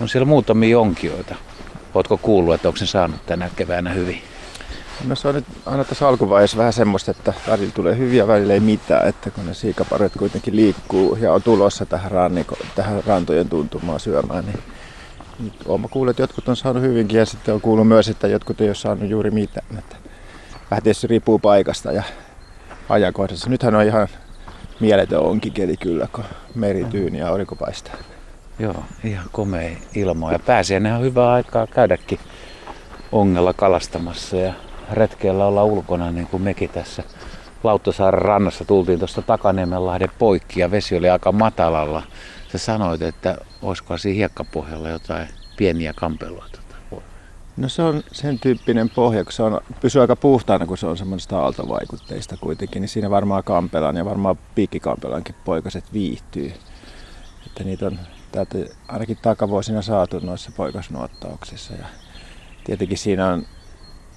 [0.00, 1.34] On siellä muutamia onkioita.
[1.94, 4.22] Oletko kuullut, että onko se saanut tänä keväänä hyvin?
[5.06, 8.60] No se on nyt aina tässä alkuvaiheessa vähän semmoista, että välillä tulee hyviä, välillä ei
[8.60, 14.00] mitään, että kun ne siikaparet kuitenkin liikkuu ja on tulossa tähän, ranniko, tähän rantojen tuntumaan
[14.00, 14.58] syömään, niin
[15.40, 18.60] nyt olen kuullut, että jotkut on saanut hyvinkin ja sitten on kuullut myös, että jotkut
[18.60, 19.78] ei ole saanut juuri mitään.
[19.78, 19.96] Että
[20.70, 22.02] vähän tietysti riippuu paikasta ja
[22.88, 23.50] ajankohdassa.
[23.50, 24.08] Nythän on ihan
[24.80, 26.24] mieletön onkikeli kyllä, kun
[26.54, 27.94] meri tyyni ja aurinko paistaa.
[28.60, 32.18] Joo, ihan komea ilma ja pääsiäinen on hyvä aikaa käydäkin
[33.12, 34.54] ongella kalastamassa ja
[34.92, 37.02] retkeellä olla ulkona niin kuin mekin tässä
[37.64, 42.02] Lauttasaaren rannassa tultiin tuosta Takaniemenlahden poikki ja vesi oli aika matalalla.
[42.52, 46.60] Sä sanoit, että olisiko siinä hiekkapohjalla jotain pieniä kampeluita.
[47.56, 50.96] No se on sen tyyppinen pohja, kun se on, pysyy aika puhtaana, kun se on
[50.96, 56.52] semmoista aaltovaikutteista kuitenkin, niin siinä varmaan kampelan ja varmaan piikkikampelankin poikaset viihtyy.
[57.46, 57.98] Että niitä on
[58.32, 58.58] täältä
[58.88, 61.74] ainakin takavuosina saatu noissa poikasnuottauksissa.
[61.74, 61.84] Ja
[62.64, 63.46] tietenkin siinä on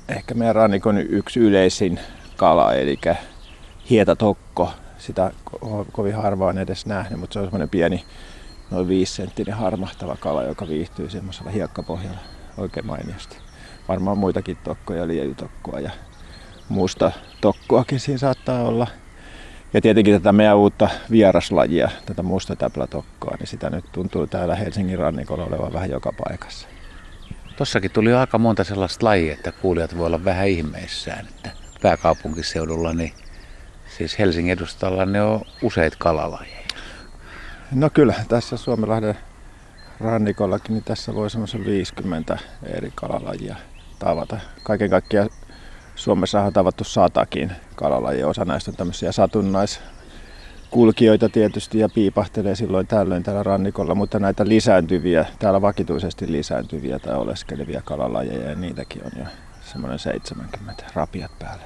[0.09, 1.99] ehkä meidän rannikon yksi yleisin
[2.37, 2.99] kala, eli
[3.89, 4.71] hietatokko.
[4.97, 8.05] Sitä ko- kovin harvaan edes nähnyt, mutta se on semmoinen pieni,
[8.71, 12.19] noin viisisenttinen harmahtava kala, joka viihtyy semmoisella hiekkapohjalla
[12.57, 13.37] oikein mainiosti.
[13.87, 15.91] Varmaan muitakin tokkoja, liejutokkoa ja
[16.69, 17.11] muusta
[17.41, 18.87] tokkoakin siinä saattaa olla.
[19.73, 24.99] Ja tietenkin tätä meidän uutta vieraslajia, tätä musta täplätokkoa, niin sitä nyt tuntuu täällä Helsingin
[24.99, 26.67] rannikolla olevan vähän joka paikassa.
[27.57, 33.13] Tossakin tuli aika monta sellaista lajia, että kuulijat voi olla vähän ihmeissään, että pääkaupunkiseudulla, niin
[33.97, 36.67] siis Helsingin edustalla ne on useita kalalajeja.
[37.71, 39.17] No kyllä, tässä Suomenlahden
[39.99, 43.55] rannikollakin, niin tässä voi semmoisen 50 eri kalalajia
[43.99, 44.37] tavata.
[44.63, 45.29] Kaiken kaikkiaan
[45.95, 48.27] Suomessa on tavattu satakin kalalajia.
[48.27, 55.25] Osa näistä on tämmöisiä satunnaiskulkijoita tietysti ja piipahtelee silloin tällöin täällä rannikolla, mutta näitä lisääntyviä,
[55.39, 59.25] täällä vakituisesti lisääntyviä tai oleskelevia kalalajeja ja niitäkin on jo
[59.61, 61.63] semmoinen 70 rapiat päälle.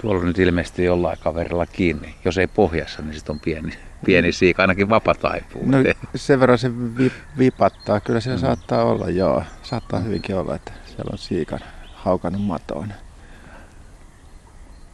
[0.00, 2.14] Tuolla on nyt ilmeisesti jollain kaverilla kiinni.
[2.24, 3.72] Jos ei pohjassa, niin sitten on pieni,
[4.04, 5.62] pieni siika, ainakin vapataipuu.
[5.66, 5.78] No
[6.14, 8.00] sen verran se vi, vipattaa.
[8.00, 8.38] Kyllä se mm.
[8.38, 9.42] saattaa olla, joo.
[9.62, 11.60] Saattaa hyvinkin olla, että siellä on siikan
[11.94, 12.92] haukannut matoon.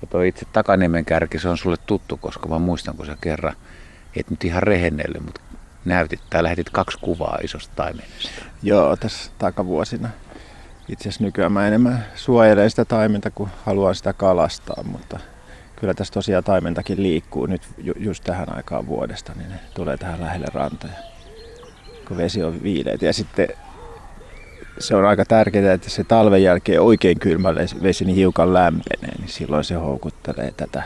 [0.03, 3.55] Ja toi itse Takaniemen kärki, se on sulle tuttu, koska mä muistan, kun sä kerran,
[4.17, 5.41] et nyt ihan rehennellyt, mutta
[5.85, 8.31] näytit tai lähetit kaksi kuvaa isosta taimenesta.
[8.63, 10.09] Joo, tässä takavuosina.
[10.89, 15.21] Itse asiassa nykyään mä enemmän suojelen sitä taimenta, kun haluan sitä kalastaa, mutta
[15.77, 20.21] kyllä tässä tosiaan taimentakin liikkuu nyt ju- just tähän aikaan vuodesta, niin ne tulee tähän
[20.21, 20.93] lähelle rantoja,
[22.09, 23.07] kun vesi on viileitä.
[23.07, 23.49] Ja sitten
[24.83, 29.29] se on aika tärkeää, että se talven jälkeen oikein kylmälle vesi niin hiukan lämpenee, niin
[29.29, 30.83] silloin se houkuttelee tätä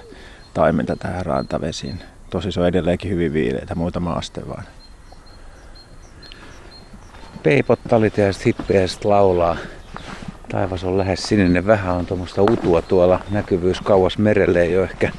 [0.54, 2.00] taimenta tähän rantavesiin.
[2.30, 4.64] Tosi se on edelleenkin hyvin viileitä, muutama aste vaan.
[7.42, 7.80] Peipot
[8.16, 9.56] ja hippeäiset laulaa.
[10.48, 11.66] Taivas on lähes sininen.
[11.66, 13.20] Vähän on tuommoista utua tuolla.
[13.30, 15.10] Näkyvyys kauas merelle ei ole ehkä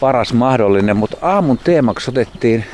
[0.00, 2.64] paras mahdollinen, mutta aamun teemaksi otettiin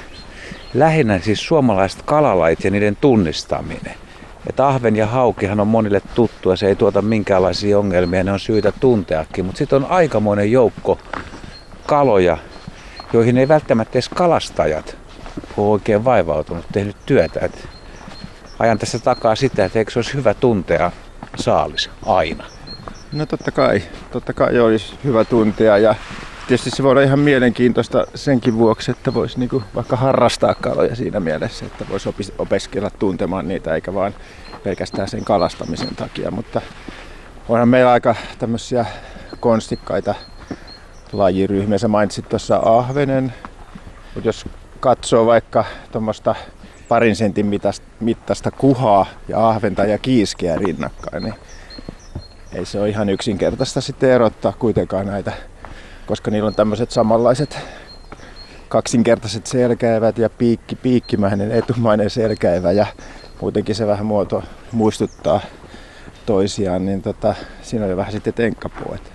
[0.75, 4.06] lähinnä siis suomalaiset kalalait ja niiden tunnistaminen.
[4.47, 8.41] Että ahven ja haukihan on monille tuttu ja se ei tuota minkäänlaisia ongelmia, ne on
[8.41, 9.45] syytä tunteakin.
[9.45, 10.99] Mutta sitten on aikamoinen joukko
[11.87, 12.39] kaloja,
[13.13, 14.97] joihin ei välttämättä edes kalastajat
[15.57, 17.41] ole oikein vaivautunut, tehnyt työtä.
[17.43, 17.69] Et
[18.59, 20.93] ajan tässä takaa sitä, että eikö se olisi hyvä tuntea
[21.37, 22.45] saalis aina?
[23.13, 23.83] No totta kai,
[24.13, 25.95] totta kai olisi hyvä tuntea ja
[26.49, 31.21] tietysti se voi olla ihan mielenkiintoista senkin vuoksi, että voisi niinku vaikka harrastaa kaloja siinä
[31.21, 32.09] mielessä, että voisi
[32.39, 34.15] opiskella tuntemaan niitä eikä vaan
[34.65, 36.61] pelkästään sen kalastamisen takia, mutta
[37.49, 38.87] onhan meillä aika tämmöisiä
[39.41, 40.15] konstikkaita
[41.13, 41.79] lajiryhmiä.
[41.79, 43.35] Sä mainitsit tuossa ahvenen,
[44.15, 44.45] mutta jos
[44.81, 46.35] katsoo vaikka tuommoista
[46.89, 47.61] parin sentin
[48.01, 51.35] mittaista kuhaa ja ahventa ja kiiskeä rinnakkain, niin
[52.53, 55.33] ei se ole ihan yksinkertaista sitten erottaa kuitenkaan näitä,
[56.07, 57.59] koska niillä on tämmöiset samanlaiset
[58.69, 62.87] kaksinkertaiset selkäivät ja piikki, piikkimäinen etumainen selkäivä ja
[63.41, 64.43] muutenkin se vähän muoto
[64.73, 65.41] muistuttaa
[66.27, 68.95] toisiaan, niin tota, siinä jo vähän sitten tenkkapuu.
[68.95, 69.11] Että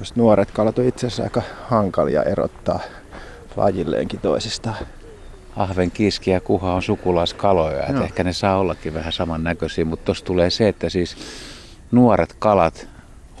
[0.00, 2.80] jos nuoret kalat on itse asiassa aika hankalia erottaa
[3.56, 4.76] lajilleenkin toisistaan.
[5.56, 8.04] Ahven, kiski ja kuha on sukulaiskaloja, että no.
[8.04, 11.16] ehkä ne saa ollakin vähän samannäköisiä, mutta tuossa tulee se, että siis
[11.90, 12.88] nuoret kalat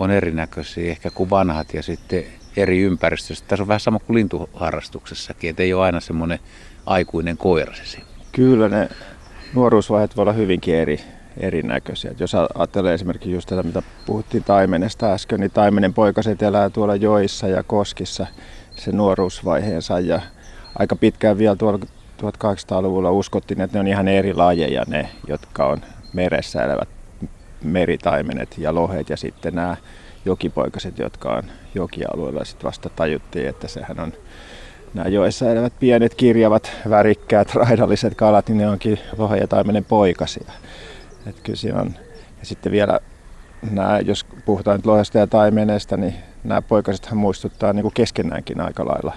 [0.00, 2.24] on erinäköisiä ehkä kuin vanhat ja sitten
[2.56, 3.44] eri ympäristössä.
[3.48, 6.38] Tässä on vähän sama kuin lintuharrastuksessakin, että ei ole aina semmoinen
[6.86, 7.98] aikuinen koira se
[8.32, 8.88] Kyllä ne
[9.54, 11.00] nuoruusvaiheet voi olla hyvinkin eri,
[11.36, 12.10] erinäköisiä.
[12.10, 16.96] Et jos ajattelee esimerkiksi just tätä, mitä puhuttiin taimenesta äsken, niin taimenen poikaset elää tuolla
[16.96, 18.26] joissa ja koskissa
[18.76, 20.20] sen nuoruusvaiheensa ja
[20.78, 21.78] aika pitkään vielä tuolla
[22.22, 25.78] 1800-luvulla uskottiin, että ne on ihan eri lajeja ne, jotka on
[26.12, 26.93] meressä elävät
[27.62, 29.76] meritaimenet ja lohet ja sitten nämä
[30.24, 31.42] jokipoikaset, jotka on
[31.74, 32.44] jokialueella.
[32.44, 34.12] Sitten vasta tajuttiin, että sehän on
[34.94, 40.52] nämä joessa elävät pienet, kirjavat, värikkäät, raidalliset kalat, niin ne onkin lohen ja taimenen poikasia.
[41.26, 41.94] Että kyllä siinä on.
[42.40, 43.00] Ja sitten vielä
[43.70, 46.14] nämä, jos puhutaan nyt lohesta ja taimenesta, niin
[46.44, 49.14] nämä poikasethan muistuttaa niin kuin keskenäänkin aika lailla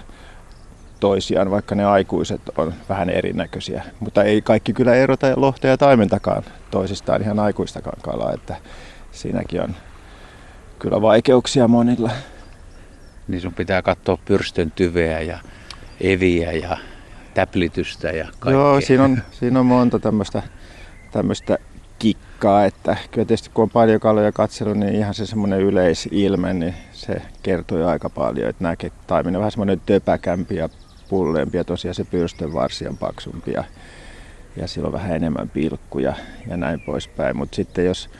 [1.00, 3.84] toisiaan, vaikka ne aikuiset on vähän erinäköisiä.
[4.00, 8.56] Mutta ei kaikki kyllä erota lohta ja taimentakaan toisistaan ihan aikuistakaan kalaa, että
[9.12, 9.76] siinäkin on
[10.78, 12.10] kyllä vaikeuksia monilla.
[13.28, 15.38] Niin sun pitää katsoa pyrstön tyveä ja
[16.00, 16.76] eviä ja
[17.34, 18.52] täplitystä ja kaikkea.
[18.52, 20.42] Joo, siinä on, siinä on monta tämmöistä,
[21.12, 21.58] tämmöistä
[21.98, 26.74] kikkaa, että kyllä tietysti kun on paljon kaloja katsellut, niin ihan se semmoinen yleisilme, niin
[26.92, 28.74] se kertoo jo aika paljon, että nämä
[29.06, 30.68] taiminen on vähän semmoinen töpäkämpi ja
[31.08, 33.64] pulleempi ja tosiaan se pyrstön varsi on paksumpi ja,
[34.56, 36.14] ja sillä on vähän enemmän pilkkuja
[36.50, 38.10] ja näin poispäin, mutta sitten jos,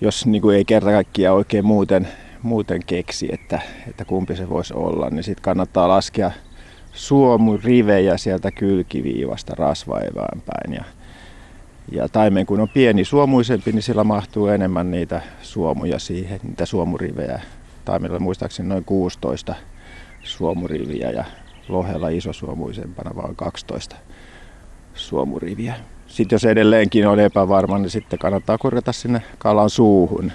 [0.00, 2.08] jos niin kuin ei kerta kaikkiaan oikein muuten,
[2.42, 6.30] muuten keksi, että, että kumpi se voisi olla, niin sitten kannattaa laskea
[6.92, 10.74] suomurivejä sieltä kylkiviivasta rasvaevään päin.
[10.74, 10.84] Ja,
[11.92, 17.40] ja taimen kun on pieni suomuisempi, niin sillä mahtuu enemmän niitä suomuja siihen, niitä suomurivejä.
[17.84, 19.54] Taimella muistaakseni noin 16
[20.22, 21.24] suomuriviä ja
[21.68, 23.96] lohella isosuomuisempana vaan 12
[24.94, 25.74] suomuriviä.
[26.06, 30.32] Sitten jos edelleenkin on epävarma, niin sitten kannattaa korjata sinne kalan suuhun.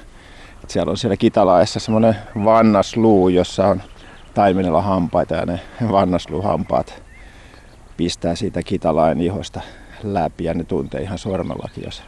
[0.64, 3.82] Et siellä on siellä kitalaessa semmoinen vannasluu, jossa on
[4.34, 5.60] taimenella hampaita ja ne
[5.92, 7.04] vannasluuhampaat
[7.98, 9.62] pistää siitä kitalain ihosta
[10.04, 12.04] läpi ja ne tuntee ihan sormellakin, jos,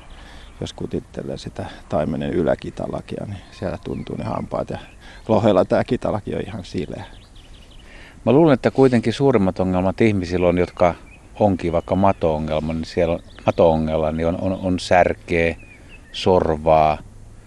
[0.61, 4.79] jos kutittelee sitä taimenen yläkitalakia, niin siellä tuntuu ne hampaat ja
[5.27, 7.05] lohella tämä kitalaki on ihan sileä.
[8.25, 10.95] Mä luulen, että kuitenkin suurimmat ongelmat ihmisillä on, jotka
[11.39, 15.55] onkin vaikka mato-ongelma, niin siellä on, mato-ongelma, niin on, on, on särkeä,
[16.11, 16.97] sorvaa,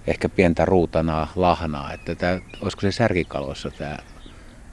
[0.06, 1.92] ehkä pientä ruutanaa, lahnaa.
[1.92, 3.96] Että tämä, olisiko se särkikaloissa tämä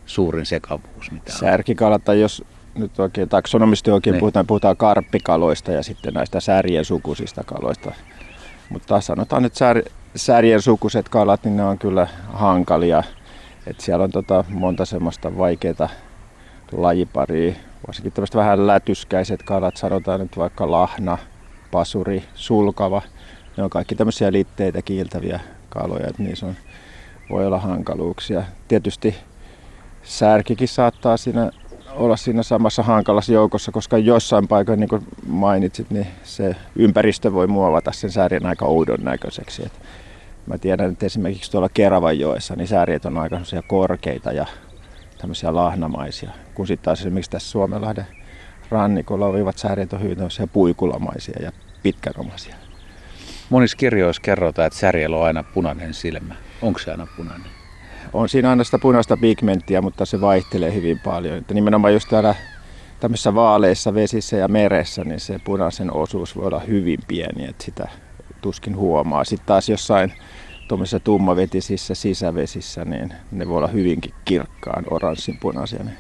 [0.05, 1.11] suurin sekavuus?
[1.11, 2.43] Mitä Särkikalat, tai jos
[2.75, 4.19] nyt oikein taksonomisti oikein ne.
[4.19, 7.91] puhutaan, puhutaan karppikaloista ja sitten näistä särjen sukuisista kaloista.
[8.69, 9.83] Mutta sanotaan, että sär,
[10.15, 13.03] särjen sukuiset kalat, niin ne on kyllä hankalia.
[13.69, 15.89] Et siellä on tota monta semmoista vaikeaa
[16.71, 17.53] lajiparia,
[17.87, 21.17] varsinkin tämmöistä vähän lätyskäiset kalat, sanotaan nyt vaikka lahna,
[21.71, 23.01] pasuri, sulkava.
[23.57, 25.39] Ne on kaikki tämmöisiä litteitä kiiltäviä
[25.69, 26.55] kaloja, että niissä on,
[27.29, 28.43] voi olla hankaluuksia.
[28.67, 29.15] Tietysti
[30.03, 31.51] särkikin saattaa siinä
[31.95, 37.47] olla siinä samassa hankalassa joukossa, koska jossain paikoin, niin kuin mainitsit, niin se ympäristö voi
[37.47, 39.65] muovata sen särjen aika oudon näköiseksi.
[39.65, 39.71] Et
[40.49, 44.45] mä tiedän, että esimerkiksi tuolla Keravanjoessa niin särjet on aika korkeita ja
[45.17, 48.07] tämmöisiä lahnamaisia, kun sitten taas esimerkiksi tässä Suomenlahden
[48.69, 50.17] rannikolla olivat särjet on hyvin
[50.53, 51.51] puikulamaisia ja
[51.83, 52.55] pitkänomaisia.
[53.49, 56.35] Monissa kirjoissa kerrotaan, että särjellä on aina punainen silmä.
[56.61, 57.59] Onko se aina punainen?
[58.13, 61.37] on siinä aina sitä punaista pigmenttiä, mutta se vaihtelee hyvin paljon.
[61.37, 62.35] Että nimenomaan just täällä
[62.99, 67.87] tämmöisissä vaaleissa vesissä ja meressä, niin se punaisen osuus voi olla hyvin pieni, että sitä
[68.41, 69.23] tuskin huomaa.
[69.23, 70.13] Sitten taas jossain
[70.67, 75.91] tuommoisissa tummavetisissä sisävesissä, niin ne voi olla hyvinkin kirkkaan oranssin punaisia ne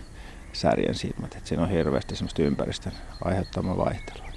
[0.53, 1.35] särjen silmät.
[1.35, 2.93] Että siinä on hirveästi semmoista ympäristön
[3.25, 4.29] aiheuttamaa vaihtelua.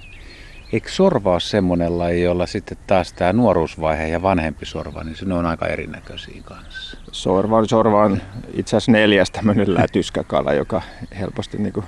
[0.73, 5.33] Eikö sorva ole semmoinen laji, jolla sitten taas tämä nuoruusvaihe ja vanhempi sorva, niin ne
[5.33, 6.97] on aika erinäköisiä kanssa?
[7.11, 8.21] Sorva on, sorva on
[8.53, 10.81] itse asiassa neljäs tämmöinen lätyskäkala, joka
[11.19, 11.85] helposti niin kuin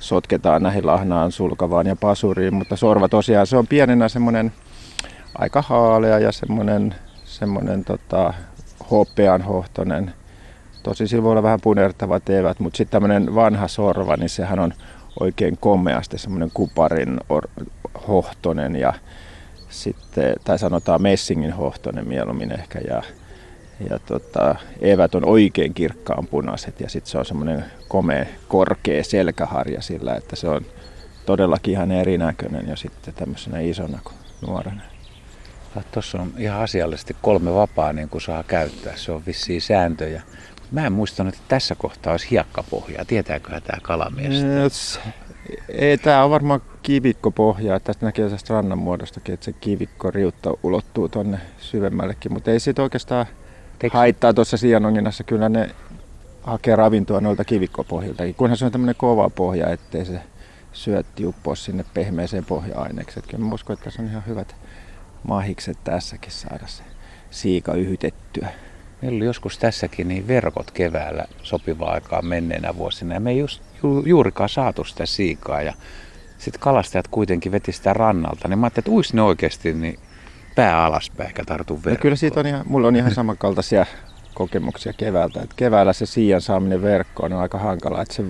[0.00, 4.52] sotketaan näihin lahnaan, sulkavaan ja pasuriin, mutta sorva tosiaan se on pienenä semmoinen
[5.38, 8.34] aika haalea ja semmoinen, semmoinen tota,
[9.48, 10.12] hohtonen.
[10.82, 14.72] Tosi sillä voi olla vähän punertavat evät, mutta sitten tämmöinen vanha sorva, niin sehän on
[15.20, 17.48] oikein komeasti semmoinen kuparin or-
[18.08, 18.92] hohtonen ja
[19.68, 23.02] sitten, tai sanotaan messingin hohtonen mieluummin ehkä ja,
[23.90, 29.82] ja tota, evät on oikein kirkkaan punaiset ja sitten se on semmoinen komea, korkea selkäharja
[29.82, 30.62] sillä, että se on
[31.26, 34.82] todellakin ihan erinäköinen jo sitten tämmöisenä isona kuin nuorena.
[35.92, 38.96] Tuossa on ihan asiallisesti kolme vapaa niin kuin saa käyttää.
[38.96, 40.22] Se on vissiin sääntöjä.
[40.72, 43.04] Mä en muistanut, että tässä kohtaa olisi hiekkapohjaa.
[43.04, 44.44] Tietääköhän tämä kalamies?
[45.68, 47.80] Ei, tämä on varmaan kivikkopohja.
[47.80, 52.32] Tästä näkee tästä rannan muodostakin, että se kivikko riutta ulottuu tonne syvemmällekin.
[52.32, 53.26] Mutta ei siitä oikeastaan
[53.78, 53.96] Teekö...
[53.96, 55.24] haittaa tuossa sijanonginassa.
[55.24, 55.70] Kyllä ne
[56.42, 58.34] hakee ravintoa noilta kivikkopohjiltakin.
[58.34, 60.20] Kunhan se on tämmöinen kova pohja, ettei se
[60.76, 63.22] syötti uppoa sinne pehmeeseen pohja-aineeksi.
[63.22, 64.56] Kyllä mä uskon, että tässä on ihan hyvät
[65.22, 66.82] mahikset tässäkin saada se
[67.30, 68.48] siika yhytettyä.
[69.02, 73.62] Meillä oli joskus tässäkin niin verkot keväällä sopivaa aikaa menneenä vuosina ja me ei just,
[73.82, 75.74] ju, juurikaan saatu sitä siikaa ja
[76.38, 79.98] Sitten kalastajat kuitenkin veti sitä rannalta, niin mä ajattelin, että uis ne oikeasti niin
[80.54, 81.94] pää alaspäin eikä tartu verkkoon.
[81.94, 83.86] No kyllä siitä on ihan, mulla on ihan samankaltaisia
[84.34, 85.42] kokemuksia keväältä.
[85.42, 88.02] Et keväällä se siian saaminen verkkoon on aika hankala.
[88.02, 88.24] Et se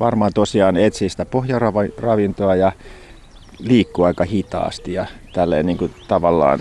[0.00, 2.72] varmaan tosiaan etsii sitä pohjaravintoa ja
[3.58, 6.60] liikkuu aika hitaasti ja tälleen niin kuin tavallaan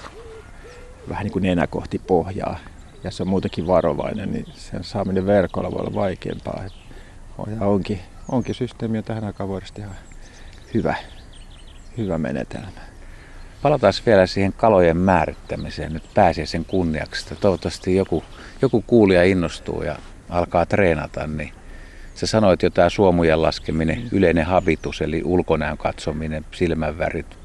[1.09, 2.59] vähän niin kuin nenä kohti pohjaa.
[3.03, 6.63] Ja se on muutenkin varovainen, niin sen saaminen verkolla voi olla vaikeampaa.
[7.47, 7.99] Ja onkin,
[8.29, 9.95] onkin systeemi on tähän aikaan vuodesta ihan
[10.73, 10.95] hyvä,
[11.97, 12.67] hyvä menetelmä.
[13.61, 17.35] Palataan vielä siihen kalojen määrittämiseen nyt pääsiäisen kunniaksi.
[17.35, 18.23] Toivottavasti joku,
[18.61, 19.95] joku kuulija innostuu ja
[20.29, 21.53] alkaa treenata, niin
[22.15, 27.37] Sä sanoit jo tämä suomujen laskeminen, yleinen habitus, eli ulkonäön katsominen, silmänvärit,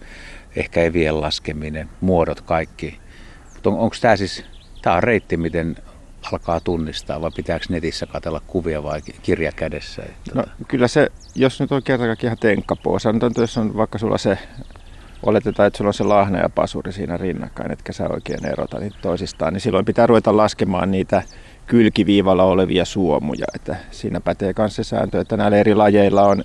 [0.56, 2.98] ehkä evien laskeminen, muodot, kaikki.
[3.54, 4.44] Mutta on, onko tämä siis,
[4.82, 5.76] tämä on reitti, miten
[6.32, 10.02] alkaa tunnistaa vai pitääkö netissä katella kuvia vai kirja kädessä?
[10.02, 10.30] Että...
[10.34, 14.18] No, kyllä se, jos nyt on kerran ihan tenkkapoo, sanotaan, että jos on vaikka sulla
[14.18, 14.38] se,
[15.22, 18.96] oletetaan, että sulla on se lahna ja pasuri siinä rinnakkain, etkä sä oikein erota niitä
[19.02, 21.22] toisistaan, niin silloin pitää ruveta laskemaan niitä
[21.68, 23.46] kylkiviivalla olevia suomuja.
[23.54, 26.44] Että siinä pätee myös se sääntö, että näillä eri lajeilla on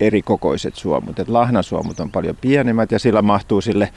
[0.00, 1.18] eri kokoiset suomut.
[1.18, 3.92] Et lahnasuomut on paljon pienemmät ja sillä mahtuu sille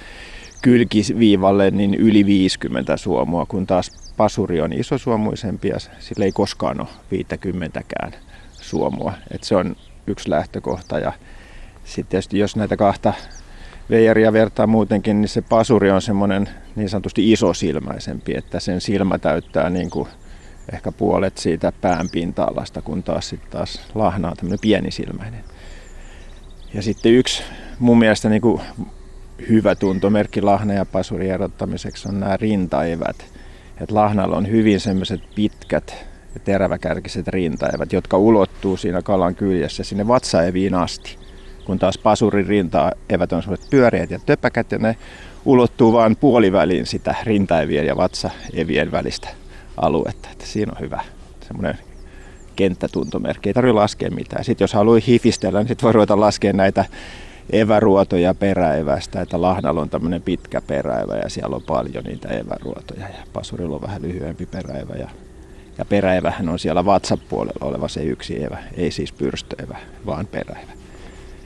[0.61, 6.87] kylkiviivalle niin yli 50 suomua, kun taas pasuri on isosuomuisempi ja sillä ei koskaan ole
[7.13, 8.13] 50kään
[8.51, 9.13] suomua.
[9.31, 9.75] Et se on
[10.07, 11.13] yksi lähtökohta ja
[11.83, 13.13] sitten tietysti jos näitä kahta
[13.89, 19.69] veijaria vertaa muutenkin, niin se pasuri on semmoinen niin sanotusti isosilmäisempi, että sen silmä täyttää
[19.69, 20.07] niin kuin
[20.73, 25.43] ehkä puolet siitä pään pinta-alasta, kun taas, sit taas lahna on tämmöinen pienisilmäinen.
[26.73, 27.43] Ja sitten yksi
[27.79, 28.61] mun mielestä niin kuin
[29.49, 33.25] hyvä tuntomerkki lahna ja pasurin erottamiseksi on nämä rintaevät.
[33.81, 35.95] Et lahnalla on hyvin semmoiset pitkät
[36.33, 41.17] ja teräväkärkiset rintaevät, jotka ulottuu siinä kalan kyljessä sinne vatsaeviin asti.
[41.65, 44.95] Kun taas pasurin rintaevät on semmoiset pyöreät ja töpäkät ja ne
[45.45, 49.40] ulottuu vain puoliväliin sitä rintaevien ja vatsaevien välistä
[49.77, 50.29] aluetta.
[50.31, 51.01] Että siinä on hyvä
[51.47, 51.77] semmoinen
[52.55, 53.49] kenttätuntomerkki.
[53.49, 54.43] Ei tarvitse laskea mitään.
[54.43, 56.85] Sitten jos haluaa hifistellä, niin sitten voi ruveta laskemaan näitä
[57.51, 63.23] eväruotoja peräevästä, että Lahnalla on tämmöinen pitkä peräevä ja siellä on paljon niitä eväruotoja ja
[63.33, 65.09] Pasurilla on vähän lyhyempi peräevä ja,
[65.77, 70.71] ja peräevähän on siellä vatsapuolella oleva se yksi evä, ei siis pyrstöevä, vaan peräevä.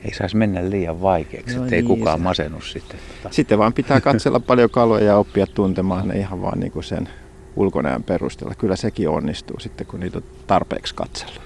[0.05, 2.99] Ei saisi mennä liian vaikeaksi, no ettei niin, kukaan masennu sitten.
[3.31, 7.09] Sitten vaan pitää katsella paljon kaloja ja oppia tuntemaan ne ihan vaan niin kuin sen
[7.55, 8.55] ulkonäön perusteella.
[8.55, 11.41] Kyllä sekin onnistuu sitten, kun niitä on tarpeeksi katsella.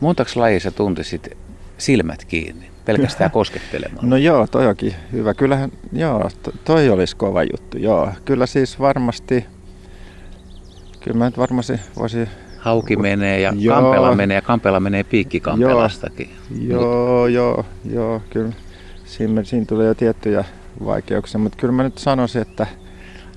[0.00, 1.36] Montaks lajissa tuntisit
[1.78, 4.10] silmät kiinni, pelkästään koskettelemaan?
[4.10, 5.34] No joo, toi onkin hyvä.
[5.34, 6.30] Kyllähän, joo,
[6.64, 8.12] toi olisi kova juttu, joo.
[8.24, 9.46] Kyllä siis varmasti,
[11.00, 12.28] kyllä mä nyt varmasti voisi
[12.58, 13.74] Hauki menee ja joo.
[13.74, 16.30] Kampela menee ja Kampela menee piikkikampelastakin.
[16.60, 18.52] Joo, joo, joo, joo, kyllä.
[19.04, 20.44] Siinä, siinä tulee jo tiettyjä
[20.84, 22.66] vaikeuksia, mutta kyllä mä nyt sanoisin, että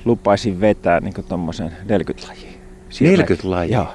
[0.05, 2.51] lupaisin vetää niin tuommoisen 40 lajia.
[3.01, 3.77] 40 lajia?
[3.77, 3.93] Joo.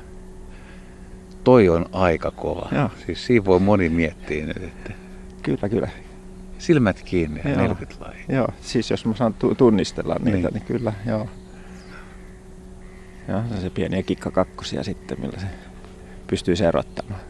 [1.44, 2.68] Toi on aika kova.
[2.72, 2.90] Joo.
[3.06, 4.92] Siis siinä voi moni miettiä nyt, että...
[5.42, 5.88] Kyllä, kyllä.
[6.58, 8.24] Silmät kiinni ja 40 lajia.
[8.28, 11.28] Joo, siis jos mä saan tunnistella niitä, niin, niin kyllä, joo.
[13.28, 15.46] Joo, se pieniä kikkakakkosia sitten, millä se
[16.26, 17.20] pystyy erottamaan.